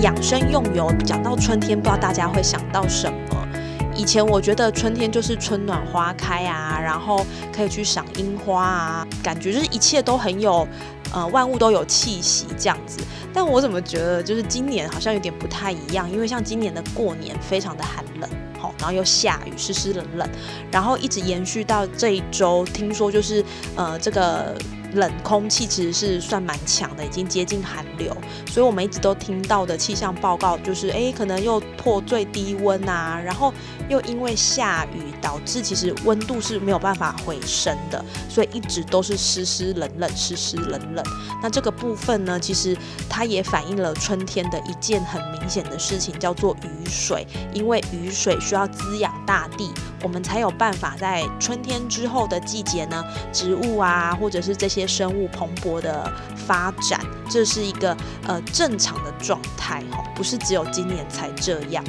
[0.00, 3.46] 养生用油，讲到春天，不知道大家会想到什么？
[3.94, 10.66] 以前我觉得春天就是春暖花开啊，然后可以去赏樱花啊，感觉就是一切都很有，
[11.12, 12.98] 呃，万物都有气息这样子。
[13.34, 20.26] 但我怎么觉得，就是今年好像有点不太一样，因为像今年的过年非常的寒冷，好，然后又下雨，湿湿冷冷，
[20.72, 23.44] 然后一直延续到这一周，听说就是
[23.76, 24.56] 呃这个。
[24.94, 28.16] 冷空气其实是算蛮强的，已经接近寒流，
[28.48, 33.52] 所以我们一直都听到的气象报告就是，哎，可能又破最低温啊，然后
[33.88, 41.04] 又因为下雨导致其实温度是没有办法回升的，所以一直都是湿湿冷冷，湿湿冷冷。
[41.40, 42.76] 那这个部分呢，其实
[43.08, 49.70] 它也反映了春天的一件很明显的事情，叫做雨水，因为雨水需要滋养大地，
[50.02, 54.79] 我们才有办法在春天之后的季节呢，植物啊，或者是这些。
[54.86, 57.00] 生物蓬勃的发展，
[57.30, 61.84] 这是一个呃正常的状态哈，不是只有今年才这样。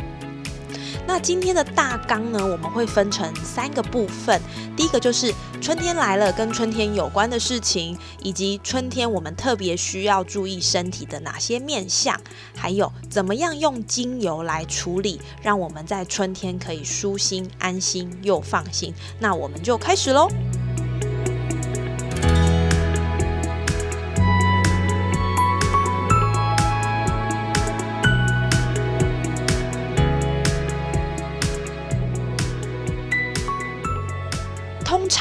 [1.08, 4.40] 那今天的大纲呢，我们会分成三个部分。
[4.78, 12.18] 第一个就是春天来了，跟春天有关的事情，以及春天我们特别需要注意身体的哪些面相，
[12.56, 18.94] 还有怎么样用精油来处理，让我们在春天可以舒心、安心又放心。
[19.20, 20.30] 那我们就开始喽。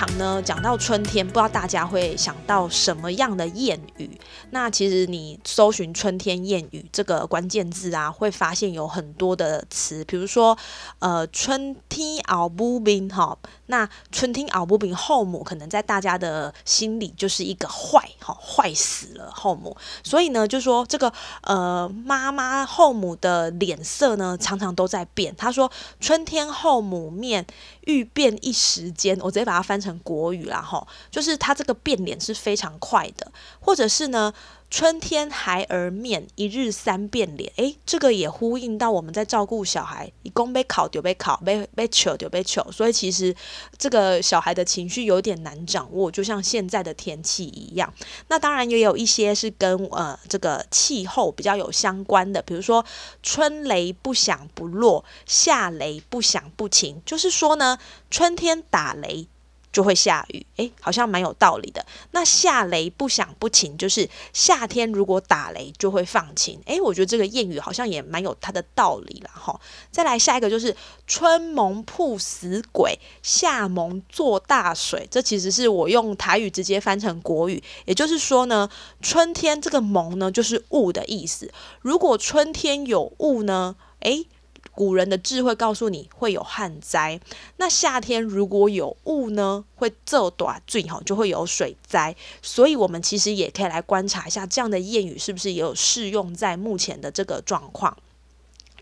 [0.00, 4.18] 常呢讲到春天，不知道大家会想到什么样的谚语？
[4.48, 10.56] 那其实你搜寻“春天谚语”这个关键字啊，会发现有很多的词，比如说
[11.00, 19.76] 呃“春天熬不冰”哈，那“春天熬不冰”后母可能在大家的心里就是一个坏哈，坏死了后母。
[20.02, 21.12] 所以呢，就说这个
[21.42, 25.36] 呃妈妈后母的脸色呢，常常都在变。
[25.36, 27.46] 他说：“春天后母面
[27.82, 29.89] 欲变一时间。”我直接把它翻成。
[29.98, 33.30] 国语啦，吼，就是它这个变脸是非常快的，
[33.60, 34.32] 或者是呢，
[34.70, 43.34] 春天孩儿面一日三变脸，诶，这个也呼应到我们在照顾小孩，一公被考丢被考，被被糗丢被糗，所以其实
[43.76, 47.92] 这个小孩的情绪有点难掌握，就像现在的天气一样。
[48.28, 52.84] 那当然也有一些是跟呃这个气候比较有相关的，比如说
[53.22, 57.78] 春雷不响不落，夏雷不响不晴，就是说呢，
[58.10, 59.26] 春天打雷。
[59.72, 61.84] 就会下雨，诶，好像蛮有道理的。
[62.10, 69.60] 那下雷不响不晴，就是夏天如果打雷就会放晴，诶，我觉得这个谚语好像也蛮有它的道理了哈。
[69.90, 70.76] 再来下一个就是
[71.06, 78.68] 春蒙铺死鬼，夏蒙做大水，这其实是我用台语直接翻成国语，也就是说呢，
[79.00, 81.52] 春天这个蒙呢就是雾的意思。
[81.80, 84.26] 如果春天有雾呢，诶。
[84.72, 87.20] 古人的智慧告诉你会有旱灾，
[87.56, 97.96] 那夏天如果有雾呢，会这短最好就会有水灾，所以我们其实也可以来观察一下这样的谚语是不是也有适用在目前的这个状况。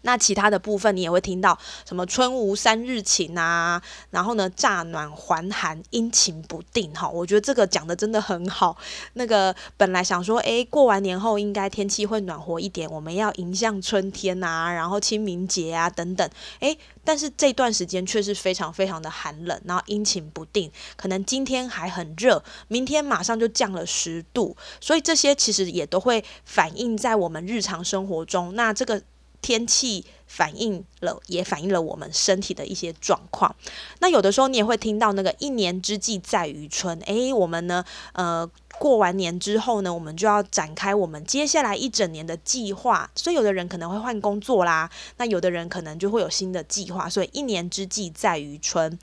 [0.02, 7.08] 那其他的部分你也会听到什么春无三日晴啊，然后呢乍暖还寒，阴晴不定哈。
[7.08, 8.76] 我觉得这个讲的真的很好。
[9.14, 16.28] 那个本来想说，诶，过完年后应该天气会暖和一点，我们要迎向春天啊，然后清明节啊等等，
[16.60, 28.54] 诶，但是这段时间却是非常非常的寒冷，然后阴晴不定，可能今天还很热，明天马上就降了十度，所以这些其实也都会反映在我们日常生活中。
[28.54, 29.02] 那这个。
[29.40, 33.54] 天气反映了，也反映了我们身体的一些状况。
[34.00, 36.98] 那有的时候你也会听到那个“一年之计在于春”。
[37.06, 38.48] 诶，我们呢，呃，
[38.78, 43.10] 过完年之后呢，我们就要展开我们接下来一整年的计划。
[43.14, 47.08] 所以有的人可能会换工作啦，那有的人可能就会有新的计划。
[47.08, 48.98] 所以“一年之计在于春”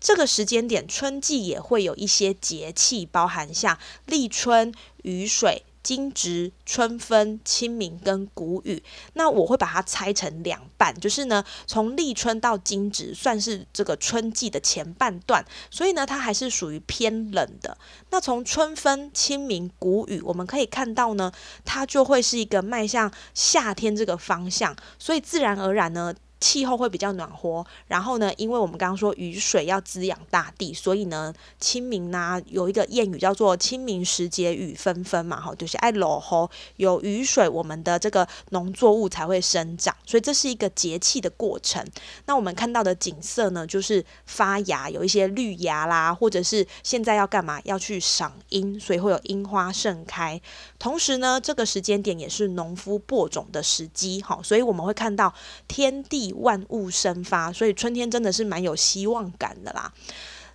[0.00, 5.62] 这个时间点，春季也会有一些节气，包含像立春、雨水。
[5.86, 17.78] 惊蛰、春分、清明跟谷雨，那我会把它拆成两半，就是呢，从立春到惊蛰算是这个春季的前半段，所以呢，它还是属于偏冷的。
[18.10, 21.30] 那从春分、清明、谷雨，我们可以看到呢，
[21.64, 26.12] 它就会是一个迈向夏天这个方向，所以自然而然呢。
[26.38, 41.82] 气候会比较暖和，然后呢，因为我们刚刚说雨水要滋养大地，所以呢，清明呢有一个谚语叫做“清明时节雨纷纷”嘛，哈，就是爱落后有雨水，我们的这个农作物才会生长，所以这是一个节气的过程。
[42.26, 47.58] 那我们看到的景色呢，就是发芽，有一些绿芽啦，或者是现在要干嘛？
[47.64, 50.38] 要去赏樱，所以会有樱花盛开。
[50.78, 55.32] 同时呢，这个时间点也是农夫播种的时机，哈，所以我们会看到
[55.66, 56.25] 天地。
[56.32, 59.92] 万物生发，所以春天真的是蛮有希望感的啦。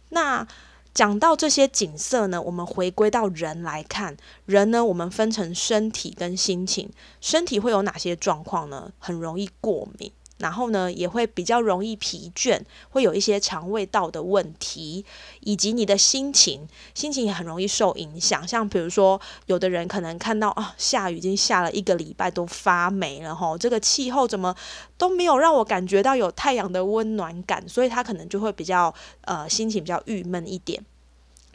[0.09, 0.47] 那
[0.93, 6.91] 讲到这些景色呢，我们回归到人来看，人呢，我们分成身体跟心情，
[7.21, 8.91] 身体会有哪些状况呢？
[8.99, 10.11] 很容易过敏。
[10.41, 12.59] 然后呢，也会比较容易疲倦，
[12.89, 15.05] 会有一些肠胃道的问题，
[15.41, 18.45] 以及你的心情，心情也很容易受影响。
[18.47, 24.55] 像比如说，有的人可能看到啊，下雨已经下了一个礼拜，都发霉了吼，这个气候怎么
[24.97, 30.83] 都没有让我感觉到有太阳的温暖感，所以他可能就会比较呃心情比较郁闷一点。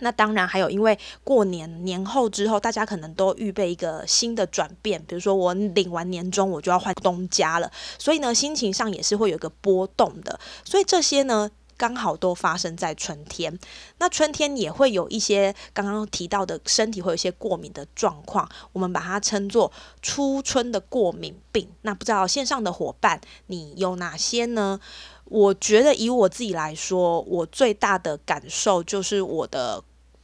[0.00, 10.38] 那当然还有，因为过年年后之后，大家可能都预备一个新的转变，比如说我领完年终，我就要换东家了，所以呢，心情上也是会有一个波动的。
[10.64, 13.58] 所以这些呢，刚好都发生在春天。
[13.98, 19.72] 那春天也会有一些刚刚提到的身体会有一些过敏的状况，我们把它称作
[20.02, 21.69] 初春的过敏病。
[21.82, 24.81] 那不知道线上的伙伴，你有哪些呢？
[25.26, 29.82] 我觉得以我自己来说，我最大的感受就是我的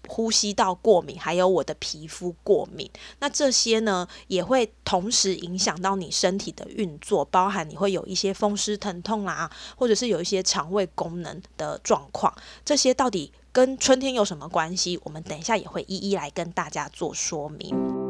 [0.08, 2.90] 呼吸道过敏，还有我的皮肤过敏。
[3.18, 12.32] 那这些呢，也会同时影响到你身体的运作，包含你会有一些风湿疼痛啦，或者是有一些肠胃功能的状况。
[12.64, 14.98] 这些到底跟春天有什么关系？
[15.04, 18.01] 我们等一下也会一一来跟大家做说明。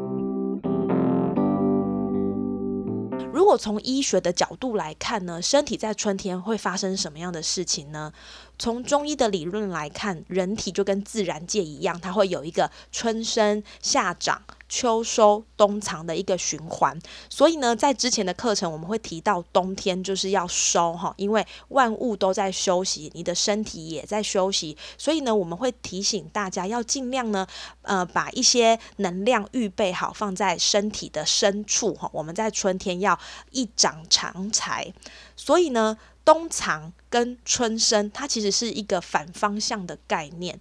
[3.33, 8.13] 如果从医学的角度来看呢，身体在春天会发生什么样的事情呢？
[8.59, 16.97] 从中医的理论来看，人体就跟自然界一样，它会有一个春生、夏长、秋收、冬藏的一个循环。
[17.29, 24.77] 所以呢，在之前的课程我们会提到，冬天就是要收哈，因为万物都在休息，你的身体也在休息。
[24.97, 27.45] 所以呢，我们会提醒大家要尽量呢，
[27.81, 32.09] 呃，把一些能量预备好，放在身体的深处哈。
[32.13, 33.19] 我们在春天要
[33.51, 34.93] 一长长才，
[35.35, 35.97] 所以呢。
[36.25, 40.59] 冬藏跟春生，它其实是一个反方向的概念。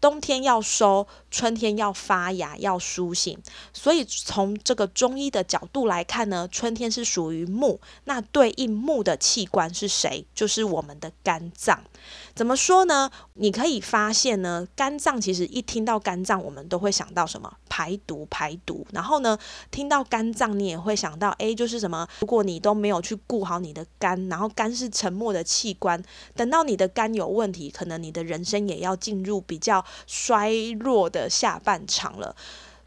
[0.00, 3.38] 冬天要收，春天要发芽，要苏醒。
[3.72, 10.26] 所以从这个中医的角度来看呢，春天是属于木，那对应木的器官是谁？
[10.34, 11.84] 就是我们的肝脏。
[12.34, 13.10] 怎么说呢？
[13.34, 17.52] 你可以发现呢，肝脏其实一听到肝脏，我们都会想到什么？
[17.68, 18.86] 排毒，排毒。
[18.92, 19.38] 然后呢，
[19.70, 22.08] 听到肝脏，你也会想到，哎，就是什么？
[22.20, 26.02] 如果你都没有去顾好你的肝，然后肝是沉默的器官，
[26.34, 32.34] 等到你的肝有问题，可能你的人生也要进入比较衰弱的下半场了。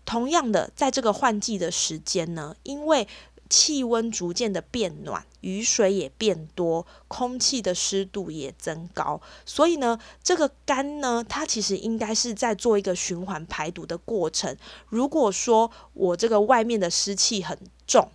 [0.06, 3.08] 同样的，在这个换季的时间呢，因为
[3.48, 14.58] 气温逐渐的变暖，雨水也变多，空气的湿度也增高，所以呢，这个肝呢，它其实应该是在做一个循环排毒的过程。
[14.90, 18.10] 如果说我这个外面的湿气很重，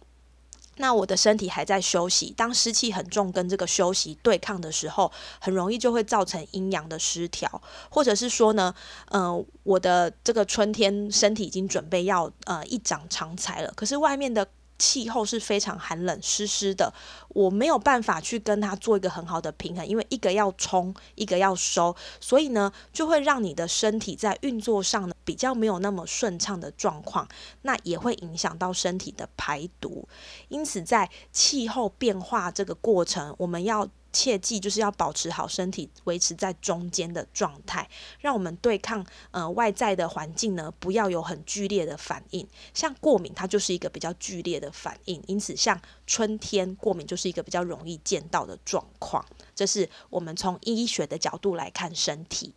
[0.79, 8.75] 那我的身体还在休息，当湿气很重跟这个休息对抗的时候，很容易就会造成阴阳的失调，或者是说呢，
[9.11, 14.49] 呃，我的这个春天身体已经准备要呃一长长才了，可是外面的。
[14.81, 16.91] 气候是非常寒冷湿湿的，
[17.29, 27.29] 我没有办法去跟它做一个很好的平衡，因为一个要冲，一个要收，所以呢，就会让你的身体在运作上呢比较没有那么顺畅的状况，
[27.63, 30.09] 那也会影响到身体的排毒。
[30.49, 33.87] 因此，在气候变化这个过程，我们要。
[34.13, 37.89] 切记就是要保持好身体，维持在中间的状态，
[38.21, 42.47] 让我们对抗呃外在的环境呢，不要有很剧烈的反应。
[42.75, 49.25] 像过敏，它就是一个比较剧烈的反应，因此像春天过敏就是一个比较容易见到的状况。
[49.55, 52.55] 这是我们从医学的角度来看身体。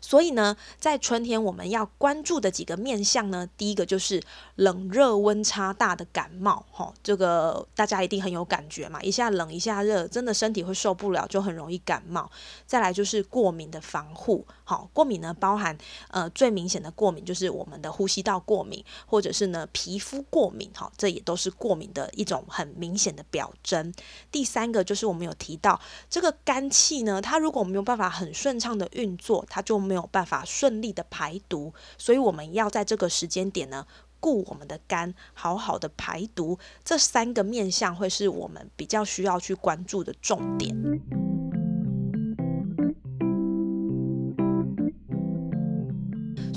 [0.00, 4.22] 所以呢，在春天我们要关注的几个面向呢，第一个就是
[4.56, 12.30] 冷热温差大的感冒，哈，这个大家一定很有感觉嘛，一下冷一下热，真的身体会受不了，就很容易感冒。
[12.66, 15.76] 再来就是过敏的防护，好，过敏呢包含
[16.10, 23.92] 呃最明显的过敏就是我们的呼吸道过敏，或者是呢皮肤过敏，哈，这也都是过敏的一种很明显的表征。
[24.30, 25.80] 第三个就是我们有提到
[26.10, 33.86] 这个肝气呢，它如果没有办法很顺畅的运作，它就没有办法顺利的排毒，所以我们要在这个时间点呢，
[34.18, 40.74] 顾我们的肝，好好的排毒，这三个面向会是我们比较需要去关注的重点。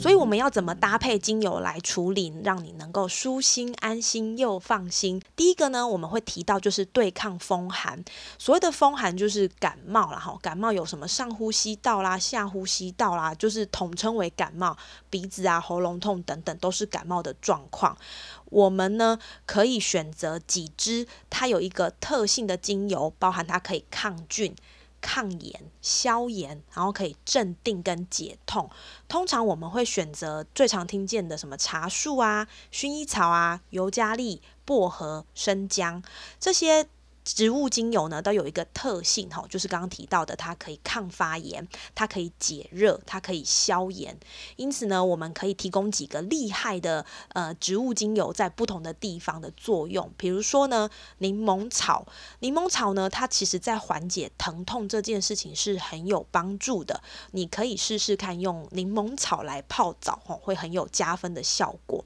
[0.02, 5.22] 所以我们要怎么搭配精油来处理，让你能够舒心、安心又放心？
[5.36, 8.04] 第一个呢，我们会提到就是对抗风寒。
[8.40, 14.76] 所谓的风寒就是感冒了哈，感冒有什么上呼吸道啦、下呼吸道啦，就是统称为感冒，
[15.12, 17.96] 鼻子啊、喉咙痛等等都是感冒的状况。
[18.46, 24.56] 我们呢可以选择几支它有一个特性的精油，包含它可以抗菌。
[25.02, 28.70] 抗炎、消炎，然后可以镇定跟解痛。
[29.08, 36.02] 通常我们会选择最常听见的什么茶树啊、薰衣草啊、尤加利、薄荷、生姜
[36.40, 36.88] 这些。
[37.24, 44.18] 植物精油呢，都有一个特性哈，就是刚刚提到的，它可以抗发炎，它可以解热，它可以消炎。
[44.56, 50.12] 因此呢，我们可以提供几个厉害的呃植物精油在不同的地方的作用。
[50.18, 52.06] 比如说呢，柠檬草，
[52.40, 57.02] 柠檬草呢，它其实在缓解疼痛这件事情是很有帮助的。
[57.32, 62.04] 你可以试试看用柠檬草来泡澡，吼，会很有加分的效果。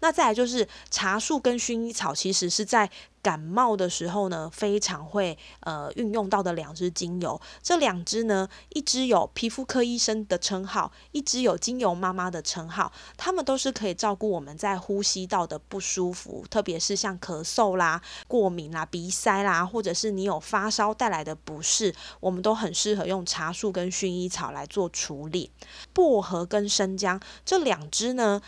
[0.00, 2.90] 那再来就是茶树跟薰衣草，其实是在
[3.26, 7.40] 感冒的时候呢，非常会呃运用到的两支精油。
[7.60, 12.92] 这两支呢，一支有皮肤科医生的称号，一支有精油妈妈的称号。
[13.16, 25.50] 它们都是可以照顾我们在呼吸道的不舒服，特别是像咳嗽啦、过敏啦、鼻塞啦，或者是你有发烧带来的不适，我们都很适合用茶树跟薰衣草来做处理。
[25.92, 28.40] 薄荷跟生姜这两支呢。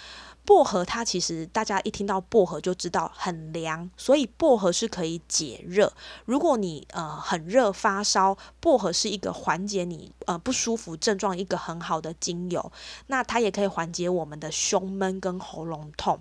[0.49, 5.93] 薄荷它其实大家一听到薄荷就知道很凉，所以薄荷是可以解热。
[6.25, 12.73] 如果你呃很热发烧，薄荷是一个缓解你呃不舒服症状一个很好的精油。
[13.09, 16.19] 那它也可以缓解我们的胸闷跟喉咙痛。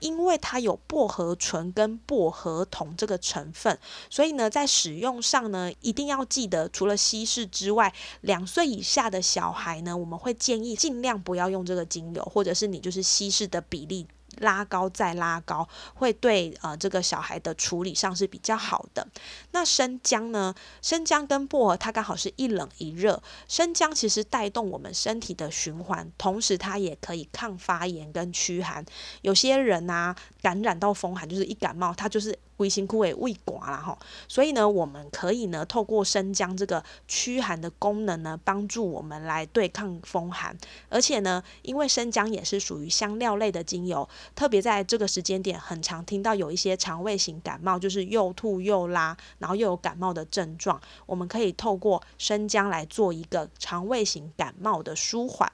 [0.00, 3.78] 因为它有薄荷醇跟薄荷酮这个成分，
[4.08, 14.06] 所以呢，在使用上呢，一定要记得，除了稀释之外，两岁以下的小孩呢，我们会建议尽量不要用这个精油，或者是你就是稀释的比例。
[14.40, 19.06] 拉高再拉高，会对呃这个小孩的处理上是比较好的。
[19.52, 20.54] 那生姜呢？
[20.82, 23.22] 生姜跟薄荷它刚好是一冷一热。
[23.46, 28.84] 生姜其实带动我们身体的循环，同时它也可以抗发炎跟驱寒。
[29.22, 32.38] 有些人啊，感染到风寒，就是一感冒，他就是。
[32.58, 33.98] 胃辛苦诶，胃寡啦哈，
[34.28, 40.56] 所以呢，我们可以呢，透过生姜这个驱寒的功能呢，帮助我们来对抗风寒。
[40.88, 55.50] 而且呢，因为生姜也是属于香料类的精油，特别在这个时间点，很常听到有一些肠胃型感冒，就是又吐又拉，然后又有感冒的症状，我们可以透过生姜来做一个肠胃型感冒的舒缓。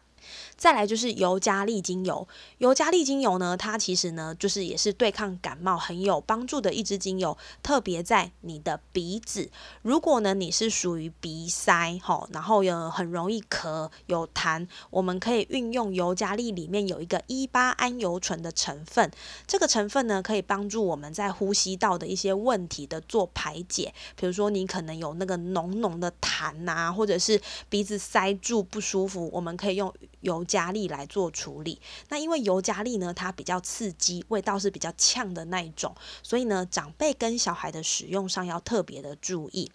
[0.56, 2.26] 再来就是尤加利精油，
[2.58, 9.50] 尤加利精油呢，它其实呢，就是也是对抗感冒很有帮助的一支精油，特别在你的鼻子。
[9.82, 19.10] 如果呢你是属于鼻塞哈，然后有很容易咳有痰，我们可以运用尤加利里面有一个一八胺油醇的成分，
[19.46, 29.92] 这个成分呢可以帮助我们在呼吸道的一些问题的做排解，比如说你可能有那个浓浓的痰呐，或者是鼻子塞住不舒服，我们可以用。
[30.24, 39.70] 尤加利来做处理，那因为尤加利呢，它比较刺激，味道是比较呛的那一种，所以呢，长辈跟小孩的使用上要特别的注意。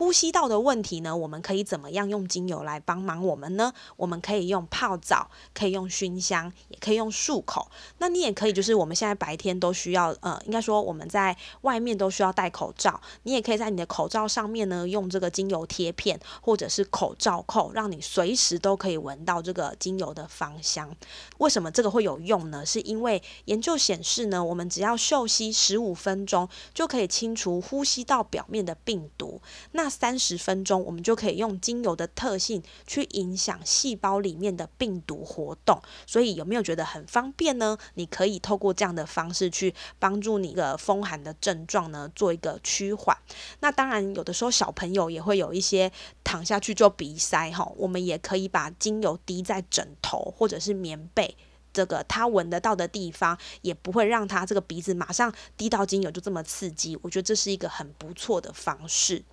[0.00, 3.74] 呼吸道的问题呢，我们可以怎么样用精油来帮忙我们呢？
[3.98, 7.70] 我们可以用泡澡，可以用熏香，也可以用漱口。
[7.98, 20.96] 那你也可以，就是我们现在白天都需要，呃，应该说我们在外面都需要戴口罩，你也可以在你的口罩上面呢用这个精油贴片，或者是口罩扣，让你随时都可以闻到这个精油的芳香。
[21.36, 22.64] 为什么这个会有用呢？
[22.64, 29.42] 是因为研究显示呢，我们只要嗅吸十五分钟，就可以清除呼吸道表面的病毒。
[29.72, 35.82] 那三十分钟，我们就可以用精油的特性去影响细胞里面的病毒活动。
[36.06, 37.76] 所以有没有觉得很方便呢？
[37.94, 43.16] 你可以透过这样的方式去帮助你的风寒的症状呢，做一个趋缓。
[43.58, 45.90] 那当然，有的时候小朋友也会有一些
[46.22, 51.36] 躺下去就鼻塞哈，我们也可以把精油滴在枕头或者是棉被
[51.72, 56.98] 这个他闻得到的地方，也不会让他这个鼻子马上滴到精油就这么刺激。
[57.02, 59.24] 我觉得这是一个很不错的方式。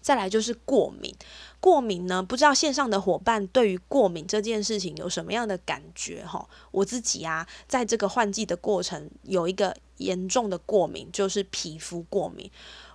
[0.00, 1.14] 再来就是过敏，
[1.60, 6.48] 过敏呢，不知道线上的伙伴对于过敏这件事情有什么样的感觉哈？
[6.70, 12.50] 我自己啊，在这个换季的过程有一个严重的过敏，就是皮肤过敏。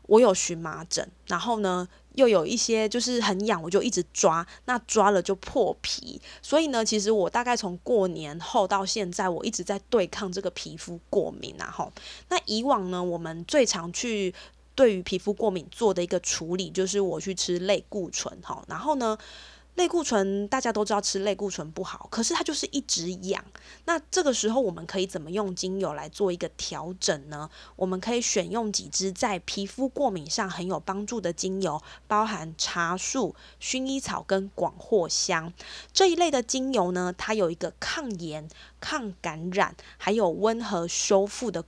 [0.07, 6.21] 我有荨麻疹，然后呢又有一些就是很痒，我就一直抓，那抓了就破皮。
[6.41, 11.69] 所以呢，其实我大概从过年后到现在，我一直在对抗这个皮肤过敏啊。
[11.69, 11.91] 吼，
[12.29, 14.33] 那以往呢，我们最常去
[14.77, 19.17] 对于皮肤过敏做的一个处理，就是我去吃类固醇，哈，然后呢。
[19.77, 23.45] 类固醇大家都知道吃类固醇不好，可是它就是一直痒。
[23.85, 27.47] 那这个时候我们可以怎么用精油来做一个调整呢？
[27.75, 35.53] 我们可以选用几支在皮肤过敏上很有帮助的精油，包含茶树、薰衣草跟广藿香
[35.93, 37.13] 这一类的精油呢。
[37.15, 41.63] 它有一个抗炎、抗感染，还有温和修复的。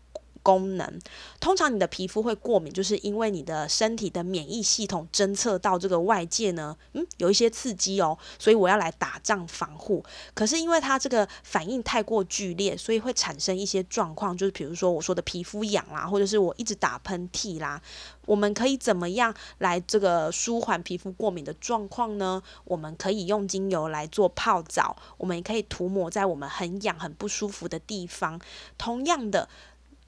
[0.49, 0.99] 功能
[1.39, 10.03] 通常你的皮肤会过敏，就是因为你的身体的免疫系统侦测到这个外界呢，嗯，有一些刺激哦，所以我要来打仗防护。
[10.33, 17.79] 可是因为它这个反应太过剧烈，所以会产生一些状况，就是比如说我说的皮肤痒啦，或者是我一直打喷嚏啦。
[18.25, 22.41] 我们可以怎么样来这个舒缓皮肤过敏的状况呢？
[22.65, 28.39] 我们可以用精油来做泡澡，我们也可以涂抹在我们很痒很不舒服的地方。
[28.77, 29.47] 同样的。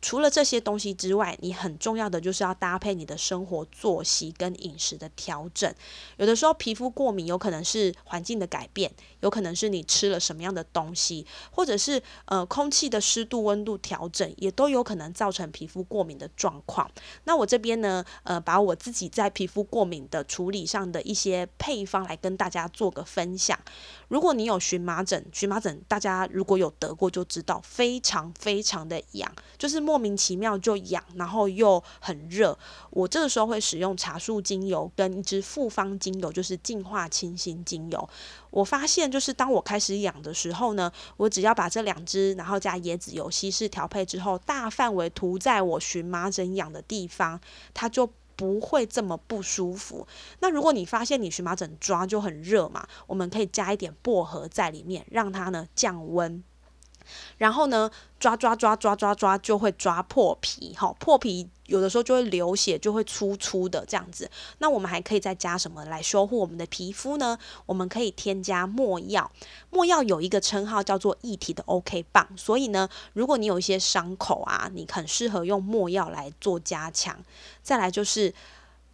[0.02, 5.74] 除了这些东西之外，你很重要的就是要搭配你的生活作息跟饮食的调整。
[6.18, 16.90] 有的时候皮肤过敏有可能是环境的改变，有可能是你吃了什么样的东西，或者是呃空气的湿度、温度调整，也都有可能造成皮肤过敏的状况。
[17.26, 23.58] 那我这边呢，呃，把我自己在皮肤过敏的处理上的一些配方来跟大家做个分享。
[24.08, 32.58] 如果你有荨麻疹，荨麻疹大家如果有得过就知道，非常非常的痒，就是莫名其妙就痒，然后又很热。
[32.92, 38.10] 我这个时候会使用茶树精油跟一支复方精油，就是净化清新精油。
[38.52, 47.42] 我发现就是当我开始痒的时候呢，我只要把这两支，然后加椰子油稀释调配之后，大范围涂在我荨麻疹痒的地方，
[47.74, 48.10] 它就。
[48.34, 50.08] 不会这么不舒服。
[50.40, 56.44] 那如果你发现你荨麻疹抓就很热嘛，我们可以加一点薄荷在里面，让它呢降温。
[57.38, 57.90] 然后呢，
[58.20, 64.30] 抓抓抓抓抓抓就会抓破皮，哈，破皮有的时候就会流血，就会粗粗的这样子。
[64.60, 67.38] 那我们还可以再加什么来修护我们的皮肤呢？
[67.66, 69.32] 我们可以添加墨药，
[69.70, 77.18] 墨药有一个称号叫做一体的 OK 棒，所以呢，如果你有一些伤口啊，你很适合用墨药来做加强。
[77.62, 78.34] 再来就是。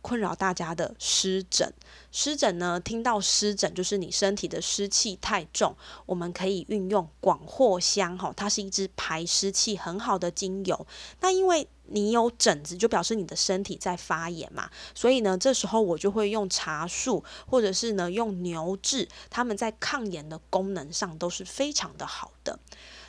[0.08, 1.74] 困扰大家的湿疹，
[2.14, 2.80] 湿疹呢？
[2.80, 10.88] 听到湿疹就是你身体的湿气太重，我们可以运用广藿香，哈，它是一支排湿气很好的精油。
[11.20, 22.58] 那因为你有疹子，就表示你的身体在发炎嘛，所以呢，这时候我就会用茶树，或者是呢用牛至，他们在抗炎的功能上都是非常的好的。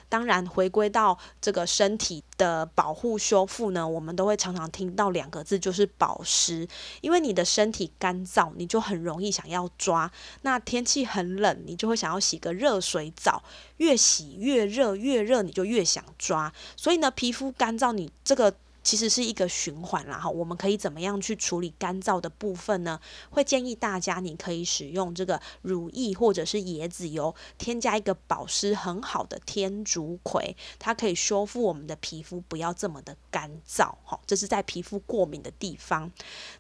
[0.09, 6.67] 当然，回归到这个身体的保护修复呢，我们都会常常听到两个字，就是保湿。
[7.01, 10.11] 因为你的身体干燥，你就很容易想要抓；
[10.43, 13.43] 那天气很冷，你就会想要洗个热水澡。
[13.77, 16.53] 越洗越热，越热你就越想抓。
[16.77, 18.55] 所以呢，皮肤干燥，你这个。
[18.89, 22.99] 其实是一个循环啦，哈，我们可以怎么样去处理干燥的部分呢？
[23.29, 36.11] 会建议大家，你可以使用这个乳液或者是椰子油，添加一个保湿很好的天竺葵，它可以修复我们的皮肤，不要这么的干燥，哈，这是在皮肤过敏的地方。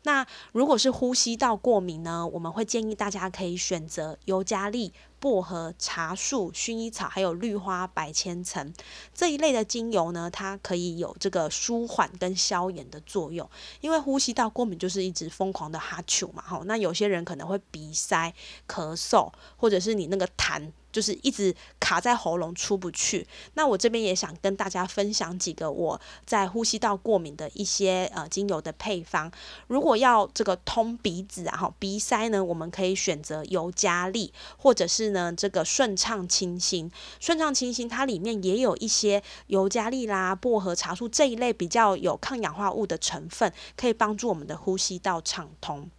[0.03, 4.93] 那如果是呼吸道过敏呢，我们会建议大家可以选择尤加利。
[5.21, 8.73] 薄荷、茶树、薰衣草，还有绿花白千层
[9.13, 13.49] 这一类的精油呢，它可以有这个舒缓跟消炎的作用。
[13.81, 18.33] 因为呼吸道过敏就是一直疯狂的哈啾嘛，吼，那有些人可能会鼻塞、
[18.67, 20.71] 咳嗽，或者是你那个痰。
[20.92, 23.27] 就是一直卡在喉咙出不去。
[23.55, 29.31] 那我这边也想跟大家分享几个我在呼吸道过敏的一些呃精油的配方。
[29.66, 36.90] 如果要这个通鼻子啊，哈鼻塞呢，我们可以选择尤加利，或者是呢这个顺畅清新。
[37.20, 45.90] 顺畅清新它里面也有一些尤加利啦、薄荷、茶树这一类比较有抗氧化物的成分，可以帮助我们的呼吸道畅通。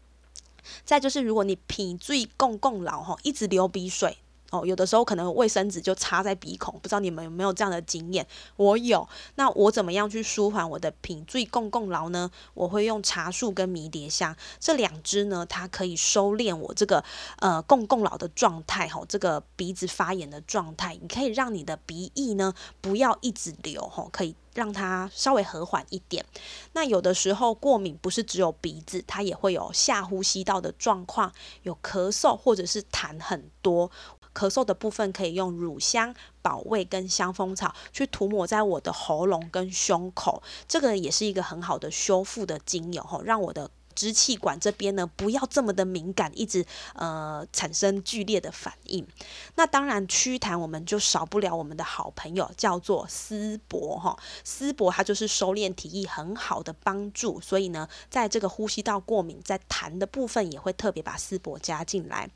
[0.84, 4.17] 再就是如果你脾最共共老哈，一直流鼻水。
[4.52, 8.26] 哦，有的时候可能卫生纸就插在鼻孔，不知道你们有没有这样的经验？
[8.56, 9.08] 我有。
[9.36, 12.32] 那我怎么样去舒缓我的品最共共劳呢？
[12.54, 17.04] 我会用茶树跟迷迭香这两支呢，它可以收敛我这个
[17.38, 20.98] 呃共共劳的状态，吼，这个鼻子发炎的状态。
[21.00, 24.36] 你可以让你的鼻翼呢不要一直流，吼，可以。
[24.56, 26.26] 让它稍微和缓一点。
[26.74, 31.32] 那有的时候过敏不是只有鼻子，它也会有下呼吸道的状况，
[31.62, 33.90] 有咳嗽或者是痰很多。
[34.34, 43.70] 咳嗽的部分可以用乳香、保卫跟香蜂草去涂抹在我的喉咙跟胸口，这个也是一个很好的修复的精油吼，让我的。
[43.96, 49.06] 支气管这边呢，不要这么的敏感，一直呃产生剧烈的反应。
[49.56, 54.18] 那当然，祛痰我们就少不了我们的好朋友，叫做丝柏哈。
[54.46, 62.30] 丝柏它就是收敛体液很好的帮助，所以呢，在这个呼吸道过敏，在痰的部分也会特别把丝柏加进来。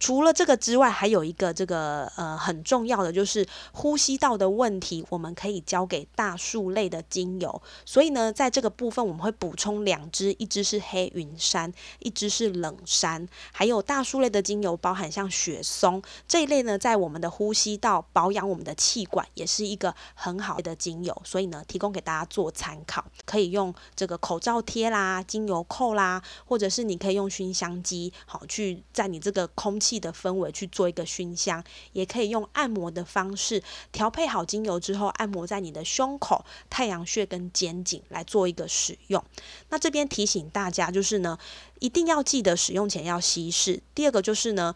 [0.00, 7.62] 除了这个之外，还有一个这个呃很重要的就是呼吸道的问题，我们可以交给大树类的精油。
[7.86, 13.26] 所以呢，在这个部分我们会补充两支，一支是黑云杉，一支是冷杉。
[13.52, 21.22] 还有大树类的精油，包含像雪松这一类呢，在我们的呼吸道保养我们的气管，也是一个很好的精油。
[21.24, 29.94] 所以呢，提供给大家做参考，可以用这个口罩贴啦、精油扣啦，或者是你可以用熏香机，好去在你这个空气。
[30.04, 39.24] 的氛围去做一个熏香，也可以用按摩的方式调配好精油之后，按摩在你的胸口、太阳穴跟肩颈来做一个使用。
[39.70, 41.38] 那这边提醒大家，就是呢，
[41.78, 43.82] 一定要记得使用前要稀释。
[43.94, 44.74] 第二个就是呢。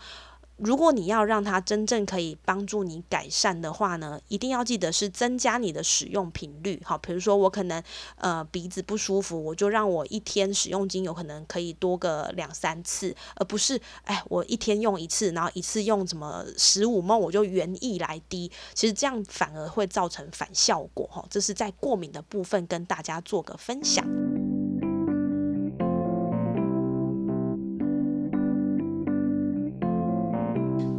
[0.58, 6.80] 如果你要让它真正可以帮助你改善的话呢，一定要记得是增加你的使用频率。
[6.84, 7.82] 好，比如说我可能
[8.16, 21.24] 呃鼻子不舒服，我就让我一天使用精油可能可以多个两三次，而不是哎我一天用一次，然后一次用什么十五梦我就原意来滴，其实这样反而会造成反效果哈。
[21.30, 24.04] 这是在过敏的部分跟大家做个分享。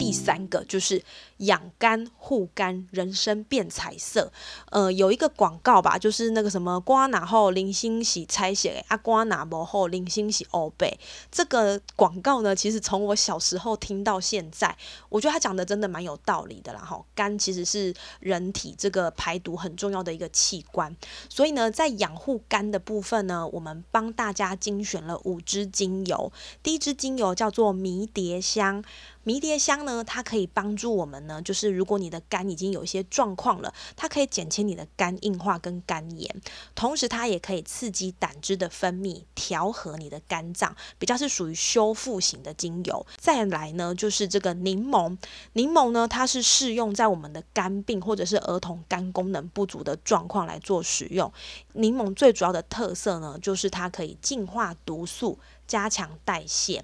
[0.10, 1.04] 第三个就是
[1.38, 4.32] 养肝护肝，人生变彩色。
[4.72, 11.00] 呃，有一个广告吧，就是那个什么瓜拿后零星洗拆写啊，瓜拿不后零星洗欧贝。
[11.32, 14.76] 这个广告呢，其实从我小时候听到现在，
[15.10, 16.80] 我觉得他讲的真的蛮有道理的啦。
[16.80, 20.98] 哈，肝其实是人体这个排毒很重要的一个器官，
[21.30, 26.34] 所以呢，在养护肝的部分呢，我们帮大家精选了五支精油。
[26.64, 28.84] 第一支精油叫做迷迭香。
[29.24, 36.42] 迷迭香呢，它可以帮助我们呢，就是如果你的肝已经有一些状况了，它可以减轻你的肝硬化跟肝炎，
[36.74, 43.06] 同时它也可以刺激胆汁的分泌，调和你的肝脏，比较是属于修复型的精油。
[43.18, 45.18] 再来呢，就是这个柠檬，
[45.54, 51.32] 柠檬呢，它是适用在我们的肝病或者是儿童肝功能不足的状况来做使用。
[51.74, 56.84] 柠檬最主要的特色呢，就是它可以净化毒素，加强代谢。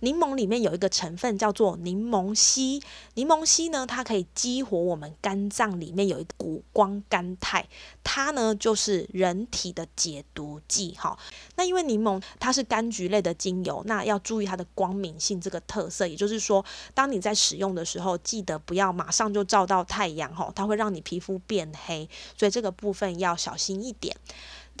[0.00, 2.82] 柠檬里面有一个成分叫做柠檬烯，
[3.14, 7.66] 柠檬烯呢，它可以激活我们肝脏里面有一股光甘肽，
[8.02, 11.18] 它呢就是人体的解毒剂哈。
[11.56, 24.16] 那因为柠檬它是柑橘类的精油，那要注意它的光敏性这个特色，也就是说，当你在使用的时候，记得不要马上就照到太阳哈，它会让你皮肤变黑，所以这个部分要小心一点。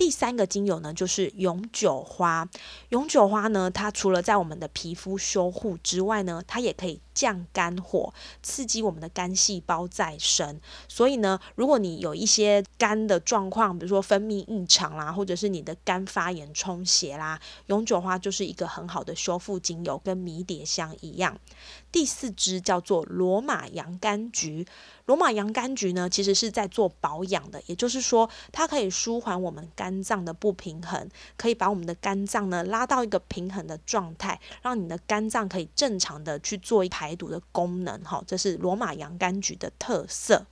[0.00, 2.48] 第三个精油呢，就是永久花。
[2.88, 10.58] 永久花呢，它除了在我们的皮肤修护之外呢，它也可以降肝火，刺激我们的肝细胞再生。
[10.88, 21.38] 所以呢，如果你有一些肝的状况，比如说分泌异常啦，或者是你的肝发炎充血啦，永久花就是一个很好的修复精油，跟迷迭香一样。
[21.92, 24.66] 第四支叫做罗马洋甘菊。
[25.06, 38.00] 罗马洋甘菊呢，其实是在做保养的，也就是说，它可以舒缓我们肝脏的不平衡，可以把我们的肝脏呢拉到一个平衡的状态，让你的肝脏可以正常的去做一排排毒的功能。
[38.04, 40.46] 哈，这是罗马洋甘菊的特色。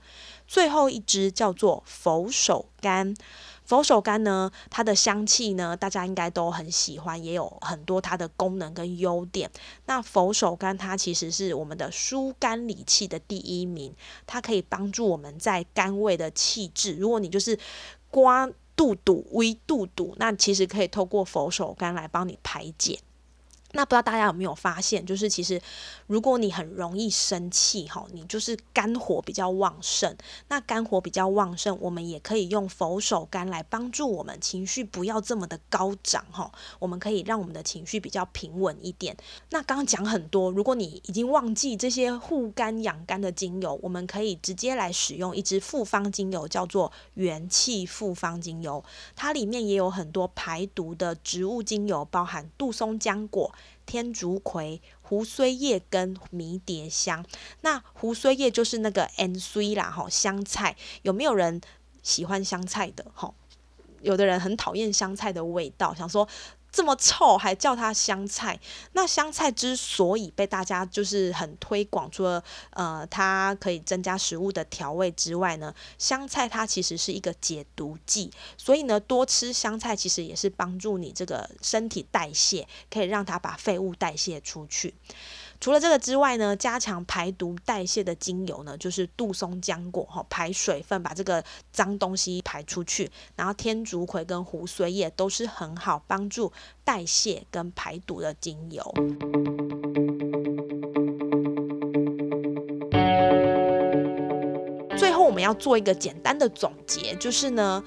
[0.45, 3.15] 最后一支叫做佛手柑。
[3.63, 9.49] 佛手柑呢，它的香气呢，大家应该都很喜欢，也有很多它的功能跟优点。
[9.85, 13.95] 那佛手柑它其实是我们的疏肝理气的第一名，
[14.25, 16.95] 它可以帮助我们在肝胃的气滞。
[16.95, 17.57] 如果你就是
[18.09, 22.99] 刮肚肚、微肚肚，那其实可以透过佛手柑来帮你排解。
[23.73, 25.61] 那不知道大家有没有发现，就是其实
[26.07, 30.15] 如果你很容易生气哈，你就是肝火比较旺盛。
[30.47, 36.51] 那肝火比较旺盛，我们也可以用佛手柑来帮助我们情绪不要这么的高涨哈。
[36.79, 39.15] 我们可以让我们的情绪比较平稳一点。
[39.51, 48.83] 那刚刚讲很多，如果你已经忘记这些护肝养肝的精油，我们可以直接来使用一支复方精油，叫做元气复方精油。
[49.15, 53.53] 它里面也有很多排毒的植物精油，包含杜松浆果。
[53.85, 57.25] 天竺葵、胡荽叶跟迷迭香，
[57.61, 61.59] 那胡荽叶就是那个 N C 啦，哈，香菜有没有人
[62.03, 63.05] 喜欢香菜的？
[63.13, 63.33] 哈，
[64.01, 66.27] 有的人很讨厌香菜的味道，想说
[66.71, 68.59] 这么臭，还叫它香菜。
[68.93, 84.93] 那香菜之所以被大家就是很推广，除了呃它可以增加食物的调味之外呢，香菜它其实是一个解毒剂，所以呢多吃香菜其实也是帮助你这个身体代谢，可以让它把废物代谢出去。
[85.61, 93.11] 除了这个之外呢，加强排毒代谢的精油呢，就是杜松浆果哈，排水分，把这个脏东西排出去。
[93.35, 96.51] 然后天竺葵跟胡荽叶都是很好帮助
[96.85, 98.81] 代谢跟排毒的精油。
[104.97, 107.83] 最后我们要做一个简单的总结，就是呢。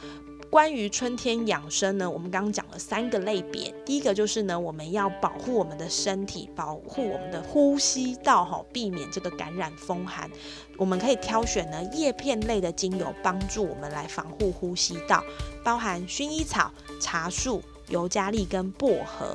[0.52, 3.74] 关于春天养生呢，我们刚刚讲了三个类别。
[3.86, 10.30] 第一个就是呢，我们要保护我们的身体，保护我们的呼吸道，哈，避免这个感染风寒。
[10.76, 15.24] 我们可以挑选呢叶片类的精油，帮助我们来防护呼吸道，
[15.64, 19.34] 包含薰衣草、茶树、尤加利跟薄荷。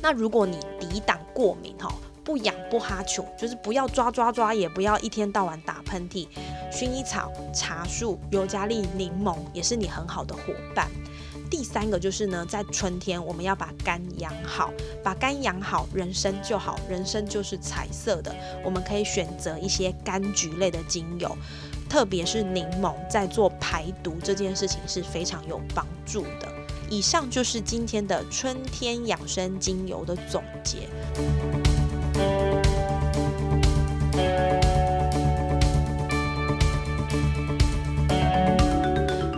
[0.00, 1.94] 那如果你抵挡过敏，哈。
[2.24, 6.28] 不痒不哈啾，就是不要抓抓抓，也不要一天到晚打喷嚏。
[6.70, 10.88] 薰衣草、茶树、尤加利、柠檬也是你很好的伙伴。
[11.50, 14.70] 第三个就是呢，在春天我们要把肝养好，
[15.02, 18.34] 把肝养好，人生就好，人生就是彩色的。
[18.62, 21.34] 我们可以选择一些柑橘类的精油，
[21.88, 26.46] 特别是柠檬，在做排毒这件事情是非常有帮助的。
[26.90, 30.88] 以上就是今天的春天养生精油的总结。